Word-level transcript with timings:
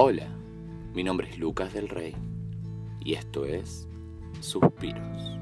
Hola, 0.00 0.28
mi 0.94 1.02
nombre 1.02 1.28
es 1.28 1.40
Lucas 1.40 1.72
del 1.74 1.88
Rey 1.88 2.14
y 3.00 3.14
esto 3.14 3.44
es 3.44 3.88
Suspiros. 4.38 5.36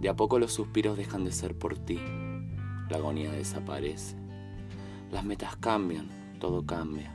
De 0.00 0.08
a 0.08 0.16
poco 0.16 0.38
los 0.38 0.50
suspiros 0.50 0.96
dejan 0.96 1.22
de 1.22 1.32
ser 1.32 1.54
por 1.54 1.76
ti, 1.76 2.00
la 2.88 2.96
agonía 2.96 3.30
desaparece, 3.30 4.16
las 5.10 5.22
metas 5.22 5.56
cambian, 5.56 6.08
todo 6.40 6.64
cambia, 6.64 7.12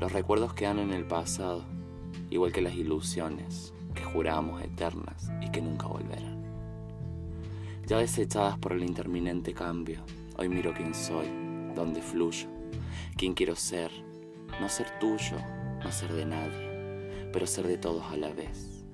los 0.00 0.12
recuerdos 0.12 0.54
quedan 0.54 0.78
en 0.78 0.92
el 0.92 1.04
pasado, 1.04 1.64
igual 2.30 2.52
que 2.52 2.62
las 2.62 2.76
ilusiones 2.76 3.74
que 3.92 4.04
juramos 4.04 4.62
eternas 4.62 5.32
y 5.42 5.50
que 5.50 5.62
nunca 5.62 5.88
volverán. 5.88 6.44
Ya 7.88 7.98
desechadas 7.98 8.56
por 8.58 8.70
el 8.70 8.84
interminente 8.84 9.52
cambio, 9.52 10.04
hoy 10.38 10.48
miro 10.48 10.72
quién 10.72 10.94
soy, 10.94 11.26
dónde 11.74 12.00
fluyo, 12.00 12.46
quién 13.16 13.34
quiero 13.34 13.56
ser 13.56 14.13
no 14.60 14.68
ser 14.68 14.86
tuyo, 14.98 15.38
no 15.82 15.92
ser 15.92 16.12
de 16.12 16.24
nadie, 16.24 17.28
pero 17.32 17.46
ser 17.46 17.66
de 17.66 17.78
todos 17.78 18.04
a 18.12 18.16
la 18.16 18.32
vez. 18.32 18.84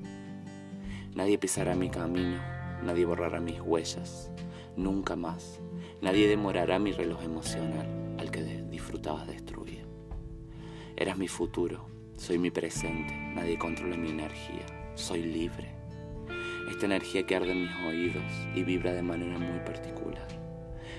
Nadie 1.15 1.39
pisará 1.39 1.75
mi 1.75 1.91
camino, 1.91 2.41
nadie 2.83 3.05
borrará 3.05 3.41
mis 3.41 3.61
huellas, 3.61 4.31
nunca 4.77 5.17
más. 5.17 5.61
Nadie 6.01 6.29
demorará 6.29 6.79
mi 6.79 6.93
reloj 6.93 7.23
emocional 7.23 8.17
al 8.19 8.31
que 8.31 8.43
disfrutabas 8.43 9.27
destruir. 9.27 9.85
Eras 10.97 11.19
mi 11.19 11.29
futuro, 11.29 11.87
soy 12.17 12.39
mi 12.39 12.51
presente, 12.51 13.15
nadie 13.35 13.59
controla 13.59 13.97
mi 13.97 14.11
energía, 14.11 14.65
soy 14.95 15.23
libre. 15.23 15.75
Esta 16.71 16.87
energía 16.87 17.27
que 17.27 17.37
arde 17.37 17.53
en 17.53 17.63
mis 17.63 17.77
oídos 17.87 18.25
y 18.55 18.63
vibra 18.63 18.93
de 18.93 19.03
manera 19.03 19.39
muy 19.39 19.59
particular. 19.61 20.40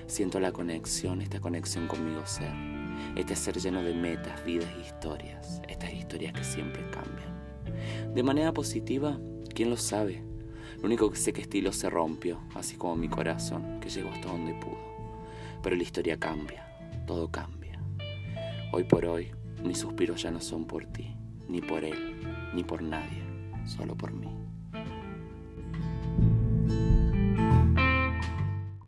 Siento 0.06 0.40
la 0.40 0.52
conexión, 0.52 1.20
esta 1.22 1.40
conexión 1.40 1.86
conmigo 1.86 2.26
ser 2.26 2.52
este 3.16 3.36
ser 3.36 3.58
lleno 3.58 3.82
de 3.82 3.94
metas, 3.94 4.44
vidas 4.44 4.68
e 4.76 4.80
historias, 4.80 5.60
estas 5.68 5.92
historias 5.92 6.32
que 6.32 6.44
siempre 6.44 6.82
cambian. 6.90 8.14
De 8.14 8.22
manera 8.22 8.52
positiva, 8.52 9.18
¿quién 9.54 9.70
lo 9.70 9.76
sabe? 9.76 10.22
Lo 10.78 10.86
único 10.86 11.10
que 11.10 11.16
sé 11.16 11.32
que 11.32 11.42
estilo 11.42 11.72
se 11.72 11.90
rompió, 11.90 12.40
así 12.54 12.76
como 12.76 12.96
mi 12.96 13.08
corazón, 13.08 13.80
que 13.80 13.90
llegó 13.90 14.10
hasta 14.10 14.28
donde 14.28 14.54
pudo. 14.54 14.78
Pero 15.62 15.76
la 15.76 15.82
historia 15.82 16.18
cambia, 16.18 16.66
todo 17.06 17.30
cambia. 17.30 17.80
Hoy 18.72 18.84
por 18.84 19.04
hoy, 19.04 19.30
mis 19.62 19.78
suspiros 19.78 20.22
ya 20.22 20.30
no 20.30 20.40
son 20.40 20.64
por 20.64 20.86
ti, 20.86 21.14
ni 21.48 21.60
por 21.60 21.84
él, 21.84 22.20
ni 22.54 22.64
por 22.64 22.82
nadie, 22.82 23.22
solo 23.66 23.94
por 23.94 24.12
mí. 24.12 24.28